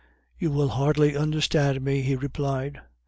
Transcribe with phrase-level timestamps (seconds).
[0.39, 2.81] "You will hardly understand me," he replied.